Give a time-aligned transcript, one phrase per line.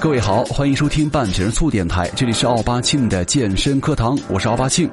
[0.00, 4.90] 各位好，欢迎收听半瓶醋电台，这里是奥巴庆的健身课堂，我是奥巴庆。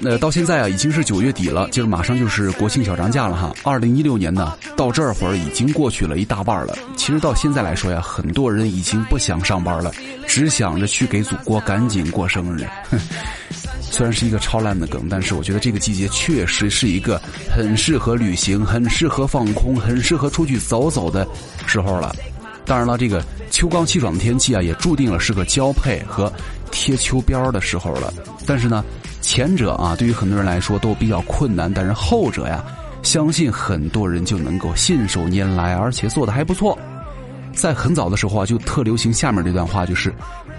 [0.00, 3.52] 那到现在啊，已经是九月底了，就是马上就是国庆小长假了哈。
[3.64, 6.72] 二零一六年呢，到这会儿已经过去了一大半了。
[6.96, 9.90] 其实到现在来说呀，很多人已经不想上班了，
[10.24, 12.64] 只想着去给祖国赶紧过生日。
[13.90, 17.20] 虽然是一个超烂的梗，但是我觉得这个季节确实是一个
[17.50, 21.26] 很适合旅行、很适合放空、很适合出去走走的
[21.66, 22.14] 时候了。
[22.64, 26.30] 当然了，这个秋高气爽的天气啊，也注定了是个交配和
[26.70, 28.12] 贴秋膘的时候了。
[28.46, 28.84] 但是呢，
[29.22, 32.62] 前者啊，对于很多人来说都比较困难，但是后者呀，
[33.02, 36.78] 相信很多人就能够信手拈来，而且做的还不错。
[37.54, 40.14] 在很早的时候啊，就特流行下面这段话，就是。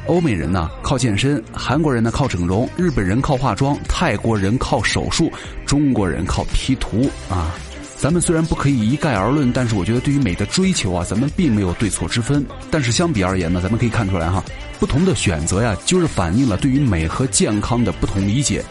[0.10, 5.32] 欧美人呢靠健身，韩国人呢靠整容，日本人靠化妆，泰国人靠手术，
[5.68, 7.54] 中国人靠 P 图啊！
[7.96, 12.44] 咱们虽然不可以一概而论，但是我觉得对于美的追求啊，咱们并没有对错之分。
[12.72, 14.44] 但是相比而言呢，咱们可以看出来哈，
[14.80, 18.66] 不同的选择呀，就是反映了对于美和健康的不同理解。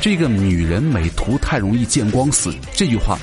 [0.00, 3.16] 这个“女人美图太容易见光死”这句话，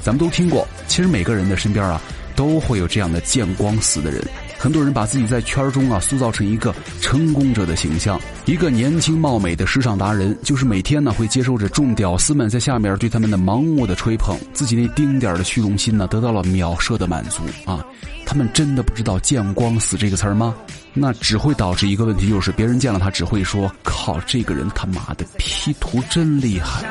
[0.00, 0.64] 咱们都听过。
[0.86, 2.00] 其实每个人的身边啊，
[2.36, 4.22] 都会有这样的见光死的人。
[4.60, 17.82] 很多人把自己在圈中啊塑造成一个成功者的形象，一个年轻貌美的时尚达人，就是每天呢会接受着众屌丝们在下面对他们的盲目的吹捧，自己那丁点儿的虚荣心呢得到了秒射的满足啊！
[18.26, 20.54] 他们真的不知道“见光死”这个词儿吗？
[20.92, 26.84] 那只会导致一个问题，就是别人见了他只会说：“靠，这个人他妈的 P 图真厉害。”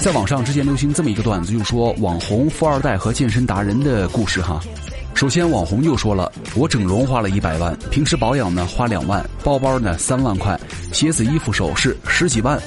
[0.00, 4.60] 在网上之前流行这么一个段子，就说网红、富二代和健身达人的故事哈。
[5.14, 10.58] 首先，网红就说了：“我整容花了一百万，平时保养呢花两万，包包呢三万块，
[10.92, 12.60] 鞋子、衣服、首饰十几万。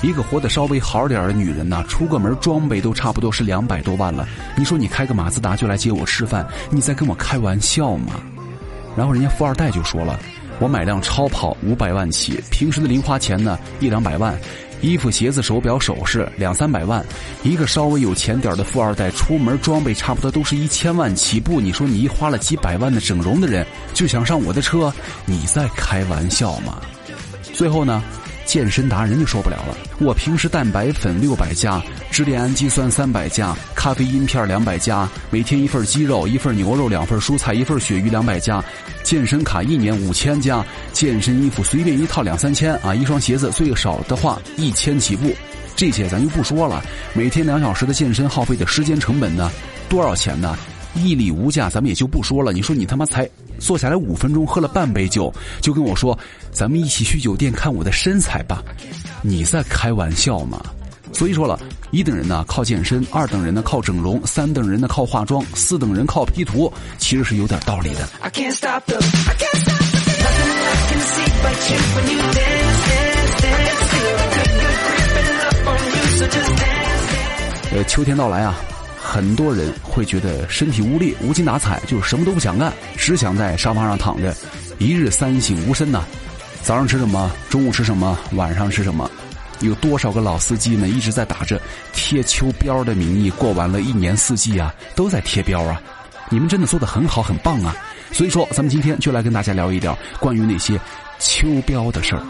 [0.00, 4.26] 一个活得稍微好点的女人呢，出个门装备都差不多是两百多万了。
[4.56, 8.14] 你说你开个马自达就来接我吃饭，你在跟我开玩笑吗？”
[8.96, 10.18] 然后人家富二代就说了
[10.60, 14.38] ：“我买辆超跑五百万起，平时的零花钱呢一两百万。”
[14.82, 17.04] 衣服、鞋子、手表、首饰两三百万，
[17.42, 21.60] 一个稍微有钱点的富二代出门装备差不多都是一千万起步。
[21.60, 24.90] 你说你一花了几百万的整容的人就想上我的车，
[25.26, 26.80] 你在开玩笑吗？
[27.52, 28.02] 最后呢？
[28.50, 29.76] 健身达人就受不了了。
[30.00, 31.80] 我平时蛋白粉六百加，
[32.10, 38.60] 支链氨基酸三百加，咖啡因片两百加，每天一份鸡肉，一份牛肉，两份蔬菜，一份鳕鱼两百加，
[39.04, 45.32] 健身卡一年五千加，健身衣服随便一套两三千啊，一双鞋子最少的话一千起步。
[45.76, 46.82] 这些咱就不说了。
[47.14, 49.48] 每天两小时的健身耗费的时间成本呢，
[49.88, 50.58] 多少钱呢？
[50.94, 52.52] 一礼无价，咱们也就不说了。
[52.52, 53.28] 你说你他妈才
[53.58, 56.18] 坐下来五分钟，喝了半杯酒，就跟我说
[56.52, 58.62] 咱们一起去酒店看我的身材吧？
[59.22, 60.60] 你在开玩笑吗？
[61.12, 61.58] 所以说了
[61.90, 68.08] 一等人呢靠健身，二等人呢靠整容，三等人呢靠化妆，四等人靠 P 图，其实是有点道理的。
[77.72, 78.56] 呃，秋天到来啊。
[79.10, 84.32] 很多人会觉得身体无力、无精打采，就什么都不想干，只想在沙发上躺着，
[84.78, 86.04] 一日三省吾身呐。
[86.62, 87.28] 早上吃什么？
[87.48, 88.16] 中午吃什么？
[88.34, 89.10] 晚上吃什么？
[89.58, 90.86] 有多少个老司机呢？
[90.86, 91.60] 一直在打着
[91.92, 95.82] 贴秋膘的名义，过完了一年四季啊，都在贴膘啊。
[96.28, 97.74] 你们真的做的很好，很棒啊。
[98.12, 100.78] 所以说，咱们今天就来跟大家聊一聊关于那些
[101.18, 102.22] 秋膘的事儿。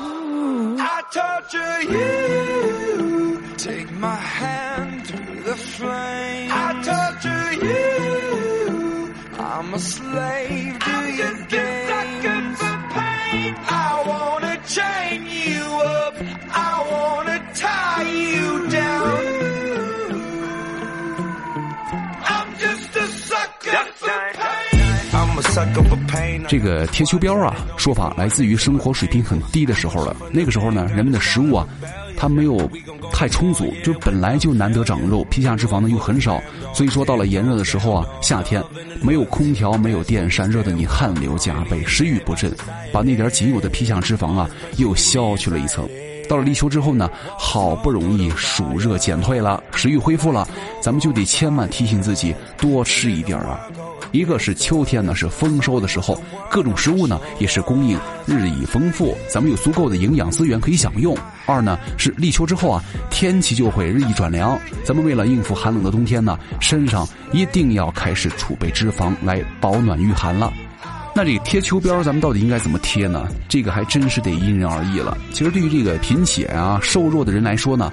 [26.48, 30.14] 这个贴秋膘啊，说法来自于生活水平很低的时候了。
[30.32, 31.66] 那个时候呢，人们的食物啊，
[32.16, 32.70] 它没有
[33.12, 36.40] 太充足，就本来就难得长肉，皮下脂肪呢又很少，
[36.72, 38.62] 所以说到了炎热的时候啊，夏天
[39.02, 42.52] 没有空调，没有电扇，热的你汗流浃背，食欲不振，
[42.92, 45.88] 把那点仅有的皮下脂肪啊又消去了一层。
[46.28, 50.46] 到了立秋之后呢，好不容易暑热减退了，食欲恢复了，
[50.80, 53.60] 咱们就得千万提醒自己多吃一点啊。
[54.12, 56.20] 一个是秋天呢是丰收的时候，
[56.50, 61.16] 各种食物呢也是供应日益丰富，咱们有足够的营养资源可以享用。
[61.46, 70.52] 二呢是立秋之后啊，天气就会日益转凉，咱们为了应付寒冷的冬天呢，身上一定要开始储备脂肪来保暖御寒了。
[71.14, 73.28] 那这贴秋膘，咱们到底应该怎么贴呢？
[73.48, 75.16] 这个还真是得因人而异了。
[75.32, 77.92] 其实对于这个贫血啊、瘦弱的人来说呢。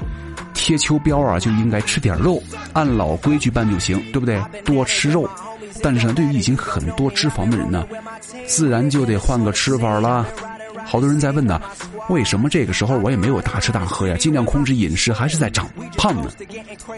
[0.53, 2.41] 贴秋膘啊，就应该吃点肉，
[2.73, 4.41] 按老规矩办就行，对不对？
[4.65, 5.29] 多吃肉。
[5.81, 7.85] 但是呢，对于已经很多脂肪的人呢，
[8.45, 10.25] 自然就得换个吃法了。
[10.87, 11.61] 好多人在问呢，
[12.09, 14.15] 为什么这个时候我也没有大吃大喝呀？
[14.15, 16.31] 尽量控制饮食，还是在长胖呢？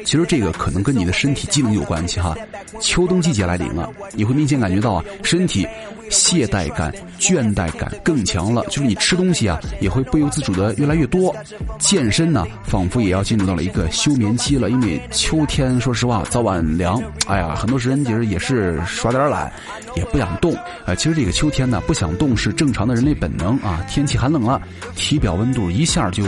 [0.06, 2.36] 其实这个可能跟你的身体机能有关系哈。
[2.80, 5.68] 秋冬季节来临了，你会明显感觉到啊，身体。
[6.10, 11.36] 懈怠感、倦怠感更强了，就是你吃东西啊，也会不由自主的越来越多。
[11.78, 17.00] 健身呢，仿佛也要进入到了一个休眠期了，因为秋天，说实话，早晚凉。
[17.28, 19.54] 哎呀，很多时间其实也是耍点懒，
[20.00, 20.56] 也不想动。
[20.86, 23.86] 呃，其实这个秋天呢，不想动是正常的人类本能啊。
[23.88, 24.60] 天气寒冷了，
[24.96, 26.26] 体表温度一下就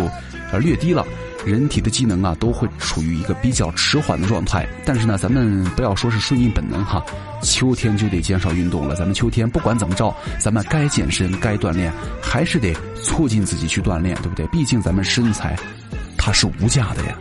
[0.51, 1.05] 呃略低了。
[1.43, 4.67] 人体的机能啊，都会处于一个比较迟缓的状态。
[4.85, 7.03] 但是呢，咱们不要说是顺应本能哈，
[7.41, 8.95] 秋天就得减少运动了。
[8.95, 11.91] 咱们秋天不管怎么着，咱们该健身、该锻炼，
[12.21, 14.45] 还是得促进自己去锻炼，对不对？
[14.47, 15.57] 毕竟咱们身材，
[16.15, 17.17] 它是无价的呀。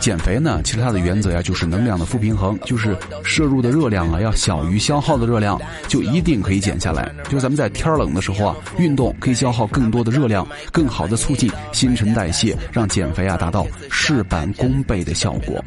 [0.00, 7.12] 减肥呢，其实它的原则呀，就是能量的负平衡，就是摄入的热量啊要小于消耗的热量，就一定可以减下来。
[7.24, 15.62] 就是咱们在天冷的时候啊，运动可以消耗更多的热量，更好的促进新陈代谢，让减肥啊达到事半功倍的效果。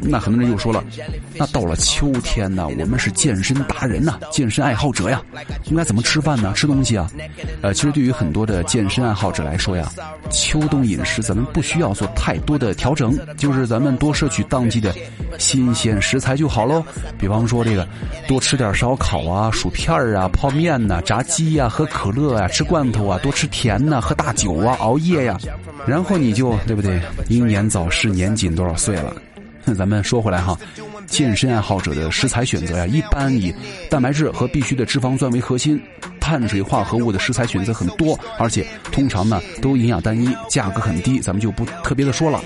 [0.00, 0.82] 那很多人又说了，
[1.36, 5.22] 那到了秋天呢，我们是健身达人呐，健身爱好者呀，
[5.66, 6.54] 应该怎么吃饭呢？
[6.56, 7.10] 吃东西啊？
[7.60, 9.92] 呃，其实对于很多的健身爱好者来说呀，
[10.30, 13.49] 秋冬饮食咱们不需要做太多的调整，就。
[13.50, 14.94] 就是咱们多摄取当季的
[15.36, 16.84] 新鲜食材就好喽。
[17.18, 17.86] 比方说这个，
[18.28, 25.36] 多吃点烧烤啊、薯片啊、泡面呐、炸鸡呀、喝可乐啊、吃罐头啊、多吃甜呐、喝大酒啊、熬夜呀，
[25.84, 27.00] 然后你就对不对？
[27.28, 29.12] 英年早逝，年仅多少岁了？
[29.64, 30.56] 那咱们说回来哈，
[31.08, 33.52] 健身爱好者的食材选择呀，一般以
[33.90, 35.80] 蛋白质和必需的脂肪酸为核心，
[36.20, 42.40] 碳水化合物的食材选择很多，而且通常呢都营养单一，价格很低，咱们就不特别的说了。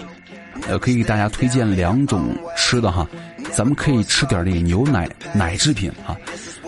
[0.69, 3.07] 呃，可以给大家推荐两种吃的哈，
[3.53, 6.17] 咱们可以吃点那个牛奶奶制品啊。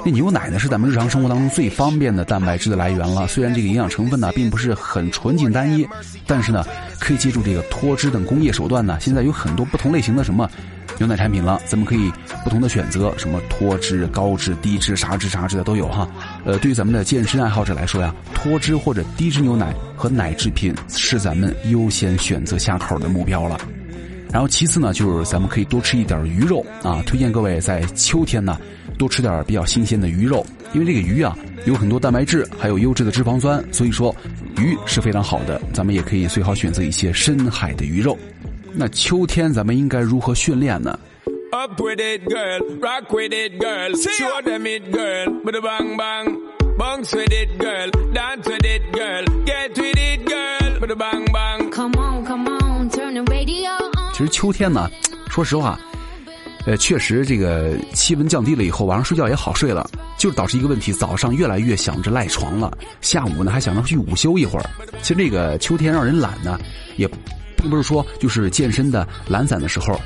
[0.04, 3.26] 那牛奶呢是咱们日常生活当中最方便的蛋白质的来源了。
[3.26, 5.86] 虽然这个营养成分呢并不是很纯净单一，
[6.26, 6.64] 但是呢
[7.00, 10.48] 可以借助这个脱脂等工业手段呢，现在有很多不同类型的什么
[10.98, 12.12] 牛奶产品了，咱们可以
[12.44, 16.08] 不同的选择，什么脱脂、高脂、低脂、啥脂啥脂的都有哈。
[16.44, 23.58] 呃，对于咱们的健身爱好者来说呀，脱脂或者低脂牛奶和奶制品是咱们优先选择下口的目标了。
[24.36, 28.60] 然后其次呢，就是咱们可以多吃一点鱼肉啊，推荐各位在秋天呢
[28.98, 30.44] 多吃点比较新鲜的鱼肉，
[30.74, 31.34] 因为这个鱼啊
[31.64, 34.14] 有很多蛋白质，还有优质的脂肪酸，所以说
[34.58, 35.58] 鱼是非常好的。
[35.72, 38.14] 咱们也可以最好选择一些深海的鱼肉。
[38.74, 40.98] 那秋天咱们应该如何训练呢？
[54.16, 54.90] 其实秋天呢，
[55.28, 55.78] 说实话，
[56.64, 59.86] 呃，确实这个气温降低了以后，晚上睡觉也好睡了，
[60.16, 64.64] 就导致一个问题，早上越来越想着赖床了，下午呢还想着去午休一会儿。
[65.02, 66.58] 其实这个秋天让人懒呢，
[66.96, 67.06] 也
[67.58, 70.00] 并不是说就是健身的懒散的时候。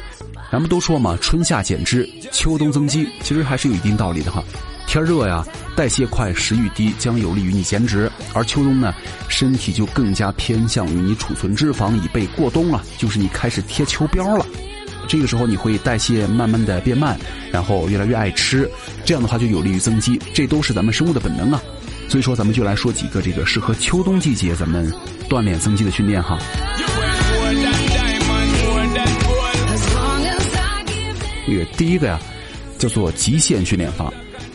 [0.51, 4.43] 咱们都说嘛，春夏减脂，秋冬增肌，其实还是有一定道理的哈。
[4.91, 5.47] 天热呀，
[5.77, 8.93] 代谢快，食欲低，将有利于你减脂；而秋冬呢，
[9.29, 14.45] 身体就更加偏向于你储存脂肪以备过冬了，就是你开始贴秋膘了。
[15.07, 17.17] 这个时候你会代谢慢慢的变慢，
[17.53, 18.69] 然后越来越爱吃，
[19.05, 21.63] 这样的话就有利于增肌，这都是咱们生物的本能啊。
[22.09, 24.93] 所以说，咱们就来说几个这个适合秋冬季节咱们
[25.29, 26.37] 锻炼增肌的训练哈。
[31.47, 32.19] 这个第一个呀，
[32.77, 34.13] 叫做极限训练法。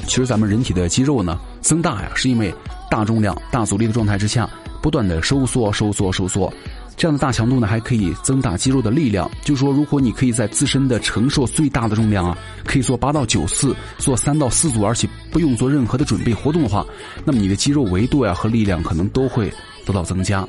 [0.08, 2.54] 其实咱们人体的肌肉呢增大呀，是因为
[2.90, 4.50] 大重量、大阻力的状态之下，
[4.82, 6.52] 不断的收缩、收缩、收缩，
[6.96, 9.30] 这样的大强度呢还可以增大肌肉的力量。
[9.44, 16.86] 就是说，如果你可以在自身的承受最大的重量啊，可以做八到九次，做三到四组，而且不用做任何的准备活动的话，
[17.26, 19.52] 那么你的肌肉维度呀和力量可能都会
[19.86, 20.48] 得到增加。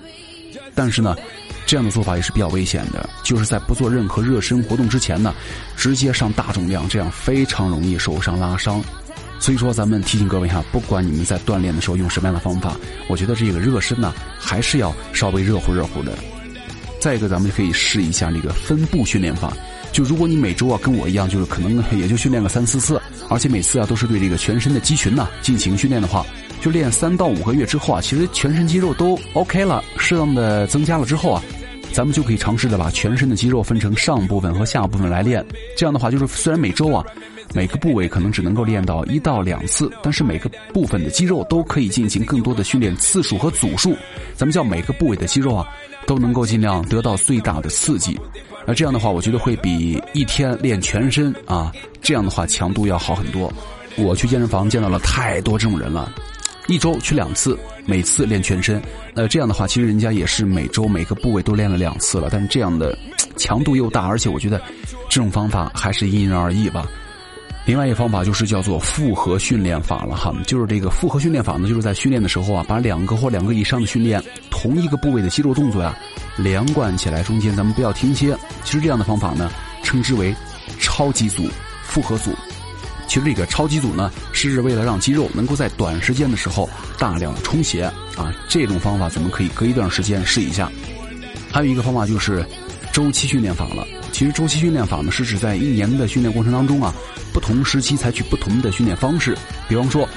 [0.75, 1.17] 但是呢，
[1.65, 5.35] 这样的做法也是比较危险的，就是在不做任何热身活动之前呢，
[5.75, 8.85] 直接上大重量，这样非常容易受伤拉伤。
[9.39, 12.77] 所以说，咱们提醒各位哈，不管你们在锻炼的时候用什么样的方法，
[13.09, 16.13] 我觉得这个热身呢，还是要稍微热乎热乎的。
[17.01, 19.53] 再一个，咱们可以试一下这个分步训练法。
[19.93, 26.27] 就如果你每周啊跟我一样，就是可能也就训练个三四次，而且每次啊都是对这个全身的肌群呢进行训练的话，
[26.61, 31.43] 就练三到五个月之后啊，其实全身肌肉都 OK 了，适当的增加了之后啊，
[31.93, 35.45] 咱们就可以尝试的把全身的肌肉分成上部分和下部分来练。
[35.77, 37.05] 这样的话，就是虽然每周啊。
[37.55, 43.97] 每个部位可能只能够练到一到两次，但是每个部分的肌肉都可以进行更多的训练次数和组数。
[44.35, 45.67] 咱们叫每个部位的肌肉啊，
[46.07, 48.19] 都能够尽量得到最大的刺激。
[48.67, 51.73] 那这样的话，我觉得会比一天练全身啊，
[52.03, 53.51] 这样的话强度要好很多。
[53.97, 56.13] 我去健身房见到了太多这种人了，
[56.67, 58.83] 一周去两次，每次练全身。
[59.15, 62.99] 那这样的话，其实人家也是每周每个部位都练了两次了，但是这样的
[63.37, 64.61] 强度又大，而且我觉得
[65.09, 66.87] 这种方法还是因人而异吧。
[67.67, 75.99] 另外一个方法就是叫做复合训练法了哈，就是这个复合训练法呢，就是在训练的时候啊，把两个或两个以上的训练同一个部位的肌肉动作呀
[76.37, 78.39] 连贯起来，中间咱们不要停歇。
[78.63, 79.51] 其实这样的方法呢，
[79.83, 80.33] 称之为
[80.79, 81.43] 超级组
[81.83, 82.33] 复合组。
[83.09, 87.83] 其实这个超级组呢，是为了让肌肉能够在短时间的时候大量的充血
[88.17, 88.33] 啊。
[88.49, 90.71] 这种方法咱们可以隔一段时间试一下。
[91.51, 92.47] 还有一个方法就是
[92.93, 93.85] 周期训练法了。
[94.17, 96.91] 其实周期训练法呢，是指在一年的训练过程当中啊。
[97.35, 99.37] 不同时期采取不同的训练方式，
[99.69, 100.09] 比方说，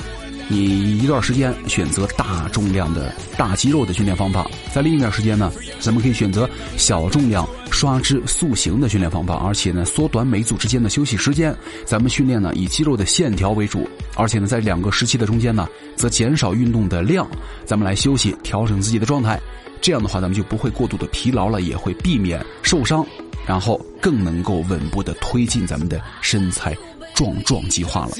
[0.48, 5.52] 你一段时间选择大重量的大肌肉的训练方法，在另一段时间呢，
[5.82, 11.54] 咱们可以选择小重量刷脂塑形的训练方法，而且呢，缩短每组之间的休息时间。
[11.84, 17.30] 咱们训练呢，以肌肉的线条为主，而且呢，在两个时期的中间呢，则减少运动的量，
[17.66, 19.38] 咱们来休息，调整自己的状态。
[19.82, 23.06] 这样的话，咱们就不会过度的疲劳了，也会避免受伤，
[23.46, 26.76] 然后更能够稳步的推进咱们的身材。
[27.16, 28.12] 壮壮计划了。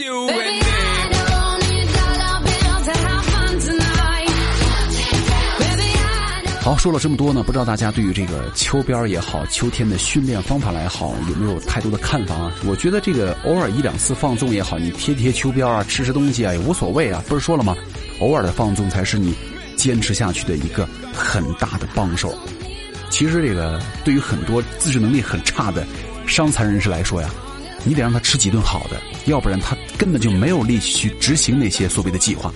[6.60, 12.52] 好，说了这么多呢，不知道大家对于这个秋膘也好，秋天的训练方法来好，有没有太多的看法啊？
[12.66, 17.24] 我觉得这个偶尔一两次放纵也好，你贴贴秋膘啊，吃吃东西啊，也无所谓啊。
[17.30, 17.74] 不是说了吗？
[18.20, 19.34] 偶尔的放纵才是你
[19.78, 22.38] 坚持下去的一个很大的帮手。
[23.10, 25.86] 其实这个对于很多自制能力很差的
[26.26, 27.30] 伤残人士来说呀。
[27.86, 32.54] 你得让他吃几顿好的，要不然他根本就没有力气去执行那些所谓的计划。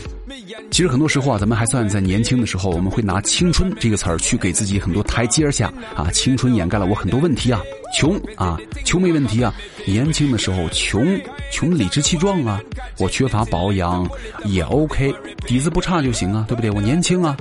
[0.69, 6.11] 其实很多时候啊，咱们还算在年轻的时候，我们会拿“青春”这个词儿去给自己很多台阶下啊。
[6.11, 7.61] 青春掩盖了我很多问题啊，
[7.97, 9.55] 穷啊，穷没问题啊。
[9.85, 11.17] 年轻的时候穷，
[11.49, 12.59] 穷理直气壮啊。
[12.99, 14.05] 我缺乏保养
[14.43, 15.15] 也 OK，
[15.47, 16.69] 底子不差就行啊，对不对？
[16.69, 17.37] 我年轻啊，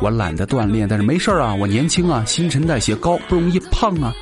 [0.00, 4.14] 我懒得锻炼，但是没事啊，我年轻啊，新陈代谢高，不容易胖啊。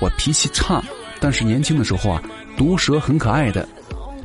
[0.00, 0.82] 我脾气差。
[1.20, 2.22] 但是年轻的时候啊，
[2.56, 3.66] 毒舌很可爱的，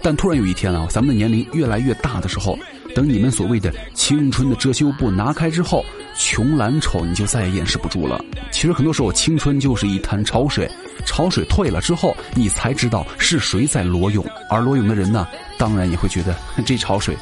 [0.02, 2.58] 但突然有一天啊，咱们的年龄越来越大的时候，
[2.96, 5.86] 等你们所谓的青春的遮羞布拿开之后，
[6.18, 8.20] 穷懒丑你就再也掩饰不住了。
[8.50, 10.68] 其实很多时候，青春就是一滩潮水，
[11.06, 15.28] 潮水退了之后，你才知道是谁在裸泳，而裸泳的人呢，
[15.60, 16.36] 当然也会觉得
[16.66, 17.16] 这潮水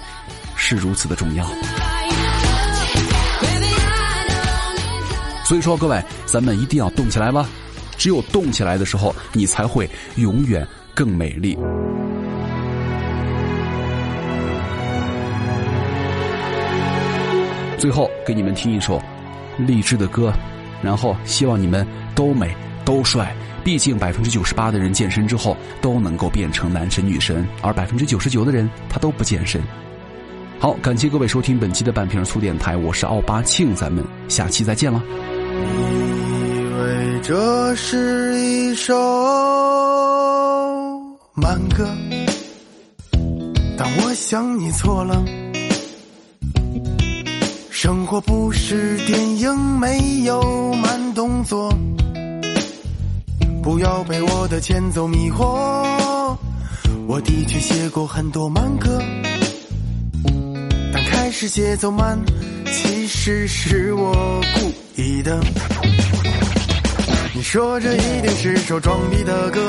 [0.56, 1.46] 是如此的重要。
[5.46, 7.48] 所以说，各位，咱们一定要动起来吧。
[7.98, 11.56] 只有动起来的时候，你才会永远更美丽。
[17.78, 19.00] 最后给你们听一首
[19.60, 20.34] 励志的歌，
[20.82, 21.86] 然后希望你们
[22.16, 22.52] 都美
[22.84, 23.32] 都帅。
[23.64, 29.62] 毕竟百分之九十八的人健身之后都能够变成男神女神，而百分之九十九的人他都不健身。
[30.58, 35.04] 好，感谢各位收听本期的半瓶醋电台，我是奥巴庆，咱们下期再见了。
[35.04, 38.94] 以为这是一首
[41.34, 41.88] 慢歌，
[43.78, 45.24] 但我想你错了。
[47.70, 51.72] 生活不是电影，没有慢动作。
[53.62, 56.36] 不要被我的前奏迷惑。
[57.08, 59.00] 我的确写过很多慢歌，
[61.26, 62.24] 开始节奏慢，
[62.72, 64.14] 其实是我
[64.60, 65.40] 故意的。
[67.34, 69.60] 你说这一定是首装逼的歌，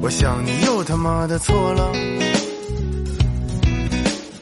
[0.00, 1.90] 我想你又他妈的错了。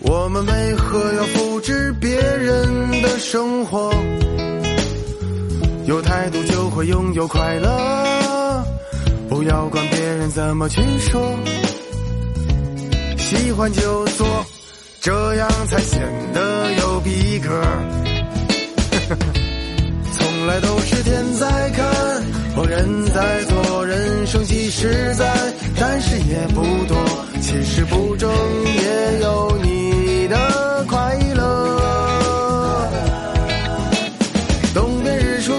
[0.03, 3.91] 我们为何要复制别人的生活？
[5.87, 8.63] 有态度就会拥有快乐，
[9.31, 11.35] 不要管别人怎么去说。
[13.17, 14.27] 喜欢就做，
[15.05, 16.01] 这样才显
[16.33, 17.51] 得有逼格。
[20.17, 21.85] 从来都是天在看，
[22.57, 25.31] 或人在做，人生几十载，
[25.79, 26.97] 但是也不多。
[27.43, 28.31] 其实不争
[28.65, 32.89] 也有你的快乐。
[34.73, 35.53] 东边日出，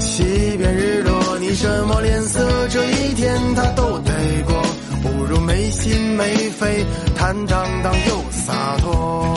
[0.00, 0.24] 西
[0.58, 4.12] 边日落，你什么脸色，这一天他都得
[4.48, 4.60] 过。
[5.00, 9.36] 不如没心没肺，坦荡荡又洒脱。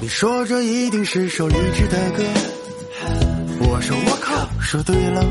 [0.00, 2.22] 你说这一定是首励志的歌。
[3.68, 4.45] 我说我靠。
[4.66, 5.24] 说对了。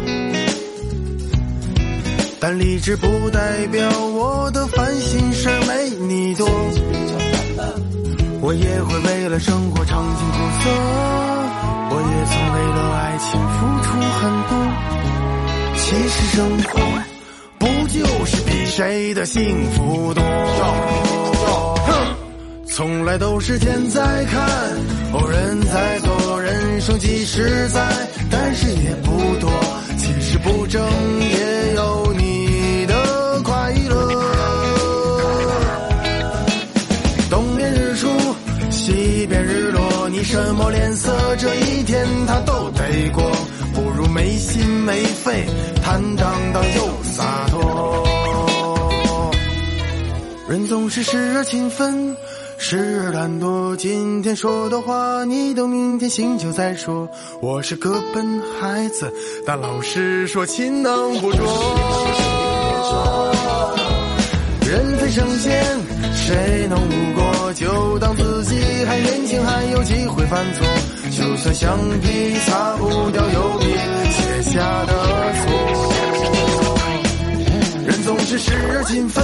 [2.39, 6.47] 但理智不代表我的烦心事儿没你多。
[8.41, 10.69] 我也会为了生活尝尽苦涩，
[11.89, 13.87] 我也曾为了爱情付出
[14.19, 14.51] 很多。
[15.75, 16.73] 其实生活
[17.59, 20.23] 不就是比谁的幸福多？
[21.87, 21.89] 哼，
[22.67, 24.47] 从来都是天在看，
[25.13, 25.99] 哦人在，
[26.75, 27.81] 人生即使在，
[28.29, 29.49] 但是也不多。
[29.97, 30.85] 其实不争
[31.21, 33.95] 也有你的快乐。
[37.29, 38.09] 东边日出，
[38.69, 41.13] 西边日落，你什么脸色？
[41.37, 43.23] 这一天他都得过，
[43.73, 45.45] 不如没心没肺，
[45.81, 48.03] 坦荡荡又洒脱。
[50.49, 52.17] 人总是时而勤奋，
[52.67, 53.75] 时而懒惰。
[53.75, 57.07] 今天说的话，你等明天醒酒再说。
[57.39, 59.13] 我是个笨孩子，
[59.45, 61.45] 但老师说勤能补拙。
[64.67, 65.63] 人非圣贤，
[66.15, 67.53] 谁能无过？
[67.53, 68.55] 就当自己
[68.85, 70.65] 还年轻，还有机会犯错。
[71.11, 73.67] 就算橡皮擦不掉油笔
[74.09, 74.93] 写下的
[75.37, 75.53] 错。
[77.85, 79.23] 人总是时而勤奋，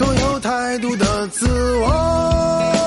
[0.00, 2.79] 所有太多的自我。